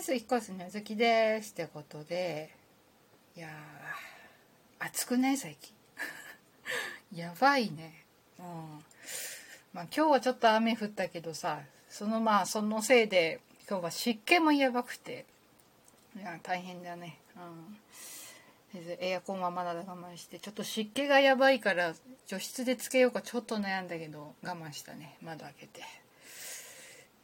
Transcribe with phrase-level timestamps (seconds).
[0.00, 2.50] イス引っ越すの好きですってことで。
[3.36, 3.48] いや
[4.78, 5.36] 暑くない？
[5.36, 5.74] 最近。
[7.14, 8.06] やばいね。
[8.38, 8.44] うん。
[9.74, 11.60] まあ今日はちょっと雨降ったけどさ
[11.90, 15.26] そのまあそのせいで今日は湿気もやばくて。
[16.16, 17.18] いや大変だね。
[17.36, 18.98] うん。
[19.00, 21.94] エアコンはまだ我慢してちょっと湿気がやばいから
[22.26, 25.18] 除湿でつけようかちょっと悩んだけど我慢したね。
[25.20, 25.82] 窓開けて。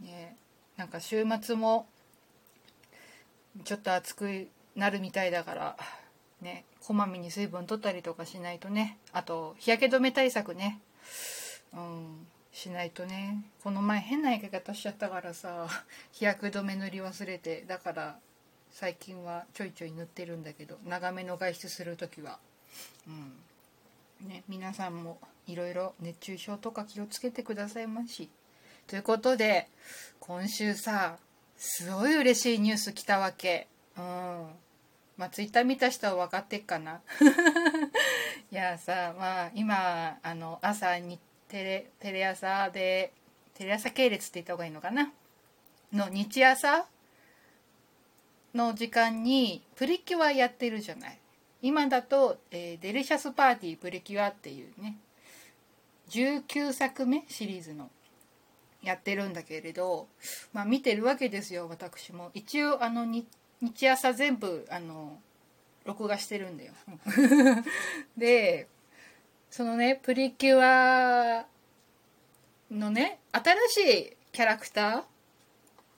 [0.00, 0.36] ね。
[0.76, 1.88] なんか週末も
[3.64, 5.76] ちょっと暑くなるみたいだから
[6.42, 8.98] ねこまめに水分取ったりとかしないとね。
[9.12, 10.80] あと日焼け止め対策ね。
[11.74, 13.44] うんしないとね。
[13.62, 15.68] この前変な焼け方しちゃったからさ
[16.12, 17.64] 日焼け止め塗り忘れて。
[17.66, 18.18] だから
[18.70, 22.38] 最近はちょいちょい塗ってるんだけど長めの外出する時は。
[23.08, 24.28] うん。
[24.28, 28.28] ね皆さんもいろいろ熱中症とか気をつけてくださいまし。
[28.86, 29.68] ということで
[30.20, 31.16] 今週さ
[31.58, 33.66] すごい嬉しいニュース来たわけ。
[33.96, 34.02] うん。
[35.16, 37.00] まあツイッター見た人は分かってっかな。
[38.52, 43.12] いやさまあ今あの朝にテレテレ朝で
[43.54, 45.10] テレ朝系列って言った方がいいのかな？
[45.92, 46.86] の日朝？
[48.54, 51.18] の時間にプリキュアやってるじゃない。
[51.62, 54.96] 今だと、えー、デリシャスパーティープリキュアっていうね。
[56.10, 57.24] 19作目？
[57.28, 57.90] シリーズの。
[58.86, 60.08] やってるんだけれど、
[60.52, 62.30] まあ、見てるわけですよ私も。
[62.34, 63.26] 一応あの日
[63.88, 65.18] 朝全部あの
[65.84, 66.72] 録画してるんだよ。
[68.16, 68.68] で
[69.50, 71.46] そのねプリキュア
[72.70, 75.04] のね新しいキャラクター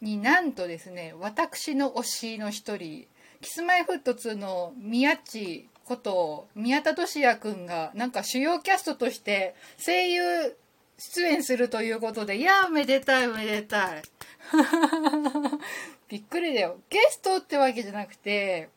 [0.00, 3.06] になんとですね私の推しの一人
[3.40, 10.56] キスマイフット2の宮地こと宮田俊也くんがなんか主要キャストとして声優
[10.98, 14.02] 出演するということでいやめでたいめでたい。
[16.08, 16.78] びっくりだよ。
[16.90, 18.68] ゲストってわけじゃなくて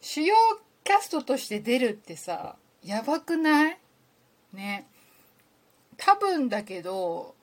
[0.00, 0.34] 主要
[0.84, 3.78] キャストとして出るってさやばくない？
[4.52, 4.86] ね。
[5.96, 7.34] 多分だけど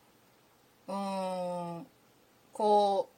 [0.88, 1.88] うーん
[2.54, 3.10] こ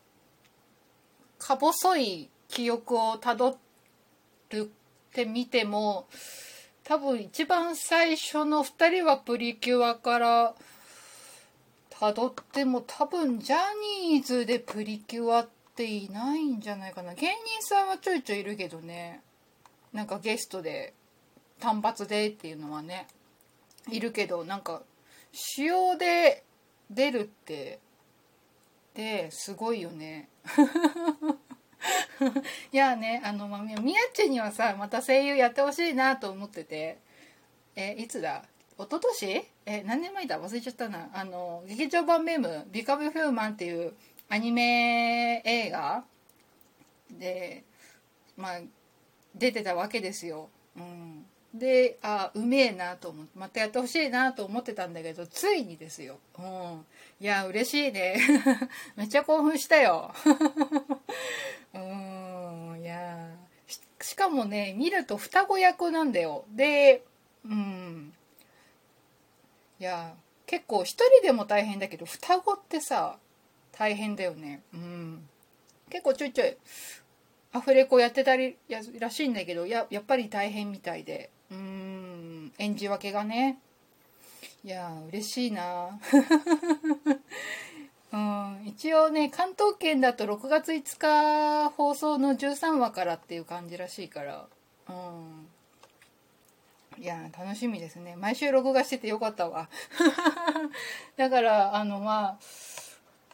[1.39, 3.57] うか細い記憶をたど
[4.49, 6.07] るってみても
[6.83, 10.55] 多分一番最初の2人はプリキュアから
[12.01, 13.57] たどっても多分ジャ
[14.09, 17.13] ニーズでプリキュアっていないんじゃないかな。
[17.13, 19.21] 芸人さんはちょいちょいいるけどね。
[19.93, 20.95] なんかゲストで
[21.59, 23.05] 単発でっていうのはね
[23.91, 24.81] いるけどなんか
[25.31, 26.43] 主要で
[26.89, 27.79] 出るって
[28.95, 30.27] ですごいよね。
[32.73, 36.97] いやねあの、まあ、みやっちにはさまた声優やってほしいなと思ってて。
[37.75, 38.43] えいつだ？
[38.81, 39.45] 一昨年？
[39.67, 40.41] え何年前だ？
[40.41, 41.09] 忘れちゃったな。
[41.13, 43.93] あの劇場版メム「ビカブ・フューマン」っていう
[44.27, 46.03] アニメ映画
[47.11, 47.63] で
[48.35, 48.61] まあ
[49.35, 50.49] 出てたわけですよ。
[50.75, 51.25] うん。
[51.53, 56.85] であうめえなと思ってまたやってほしいなと思ってたんだけどついにですよ、うん、
[57.19, 58.15] いや嬉しいね。
[58.95, 60.13] めっちゃ興奮したよ。
[61.75, 62.81] うん。
[62.81, 63.29] いや
[64.01, 66.45] しかもね見ると双子役なんだよ。
[66.49, 67.03] で
[67.45, 67.80] うん。
[69.81, 70.13] いや
[70.45, 73.17] 結構一人でも大変だけど双子ってさ
[73.71, 74.61] 大変だよね。
[74.75, 75.27] うん。
[75.89, 76.55] 結構ちょいちょい
[77.51, 81.31] アフレコやってたりやらしいんだけどややっぱり大変みたいで。
[81.49, 82.53] うん。
[82.59, 83.57] 演じ分けがね。
[84.63, 85.97] いや嬉しいな。
[88.13, 88.61] うん。
[88.67, 94.47] 一応ね関東圏だと6月5日放送の13話からっていう感じらしいから。
[94.89, 95.47] うん。
[97.01, 98.15] いや楽しみですね。
[98.15, 99.67] 毎週録画しててよかったわ。
[101.17, 102.39] だからあのまあ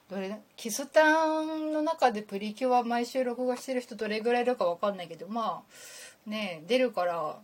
[0.10, 7.40] どれキスタンの中でプリキュア毎週録画してる人どれぐらいいるか分かんないけどまあね出るからっ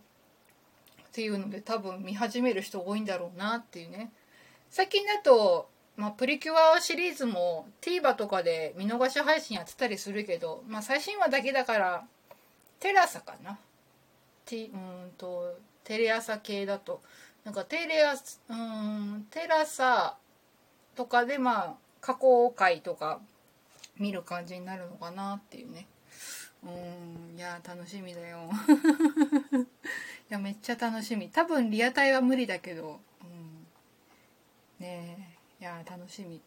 [1.12, 4.10] ていうので多分見始める人多いんだろうなっていうね。
[4.70, 12.06] 最近だと、まあ、プリキュアシリーズも TVer とかで見逃し配信やってたりするけど、まあ、最新話だけだから
[12.80, 13.58] テラサかな、
[14.46, 17.02] T、うんとテレ朝系だと。
[17.44, 20.16] なんかテレ朝うんテラサ
[20.94, 23.20] とかでまあ過去回とか
[23.98, 25.86] 見る感じになるのかなっていうね。
[26.62, 28.48] うんいや楽しみだよ。
[30.30, 31.28] いやめっちゃ楽しみ。
[31.28, 33.66] 多分リアタイは無理だけど、うん、
[34.78, 36.40] ねえいや楽しみ。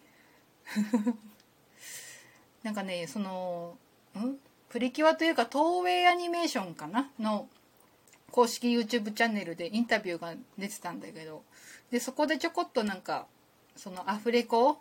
[2.63, 3.77] なんかねその
[4.17, 4.37] ん？
[4.69, 7.11] プリキュアというか東映アニメーションかな？
[7.19, 7.47] の
[8.31, 11.43] 公式 YouTube チャンネルでインタビューが出てたんだけど
[11.91, 13.27] でそこでちょこっとなんか
[13.75, 14.79] そのアフレコ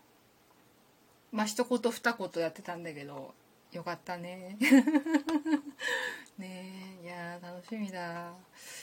[1.33, 3.35] まあ一言二言やってたんだけど
[3.73, 4.57] よかったね。
[6.39, 8.33] ねいや楽しみだ。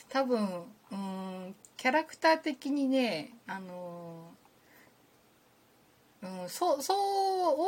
[0.09, 4.31] 多分うんキャラクター的にねあの
[6.21, 6.97] うんそうそう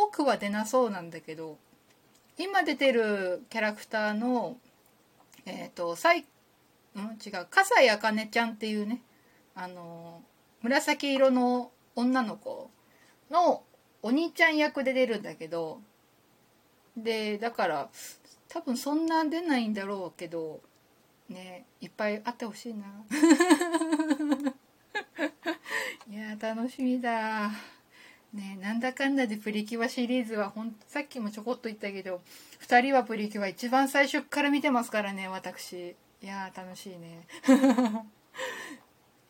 [0.04, 1.58] 多くは出なそうなんだけど
[2.38, 4.58] 今出てるキャラクターの
[5.46, 6.26] えっ、ー、とさい
[6.96, 7.48] うん違う。
[7.50, 9.02] 笠井茜ちゃんっていうね
[9.54, 10.22] あの
[10.62, 12.70] 紫色の女の子
[13.30, 13.64] の
[14.02, 15.80] お兄ちゃん役で出るんだけど
[16.98, 17.90] でだから
[18.48, 20.62] 多分そんな出ないんだろうけど
[21.30, 22.86] ねいっぱいあってほしいな。
[26.08, 27.52] いや楽しみだ。
[28.34, 32.22] ねなんだかんだでプリキュアシリーズはほんさっきもちょこっと言ったけど
[32.62, 35.96] 2人はプリキュア一番最初から見てますからね私。
[36.25, 37.27] いや楽しいね。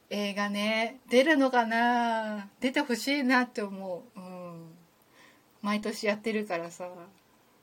[0.09, 1.01] 映画ね。
[1.09, 2.47] 出るのかな？
[2.62, 4.18] 出てほしいなって思う。
[4.18, 4.74] うん。
[5.62, 6.89] 毎年やってるからさ。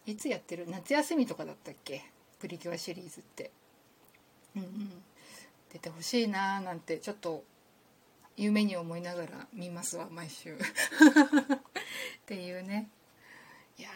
[0.04, 0.68] いつやってる？
[0.68, 2.04] 夏休みとかだったっけ？
[2.40, 3.50] プリキュアシリーズって。
[4.54, 5.02] うんうん。
[5.72, 7.42] 出てほしいなーなんてちょっと
[8.36, 10.58] 夢に思いながら見ますわ毎週。
[10.60, 10.60] っ
[12.26, 12.90] ていうね
[13.78, 13.88] いや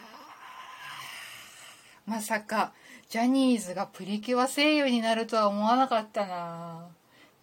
[2.07, 2.71] まさか
[3.09, 6.87] ジャニーズがプリキュア声優になるとは思わなかったな。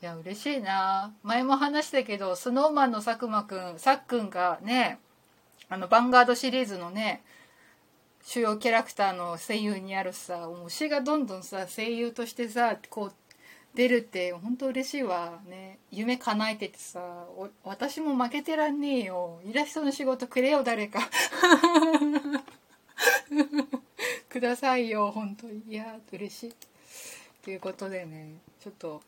[0.01, 1.13] いや嬉しいな。
[1.23, 4.99] 前も話したけど SnowMan の佐久間くんさっくんがね
[5.69, 7.23] あのヴァンガードシリーズのね
[8.23, 13.13] 主要キャラクターの声優にあるさ推しがどんどんさ声優としてさこう
[13.75, 15.41] 出るって本当嬉しいわ。
[15.47, 15.79] ね。
[15.91, 17.27] 夢叶えててさ
[17.65, 19.41] 私も負けてらんねえよ。
[19.45, 21.01] イラストの仕事くれよ誰か。
[24.35, 26.55] くださいよ本当にいや嬉しい
[27.45, 29.01] ということでねちょっと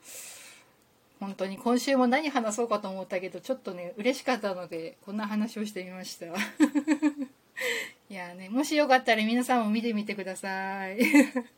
[1.18, 6.26] 本当に今週も何話そうかと思ったけどちょっとね嬉しかったのでこんな話をしてみました
[8.08, 10.98] いやね、もしよかったら皆さんも見てみてください。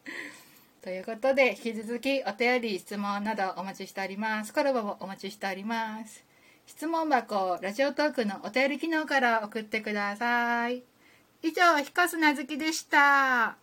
[0.80, 4.54] ということで、引き続きお便り、質問などお待ちしております。
[4.54, 6.24] コラボもお待ちしております。
[6.66, 10.82] 質問箱、ラジオトークのお便り機能から送ってください。
[11.42, 13.56] 以上、ひこすなずきでした。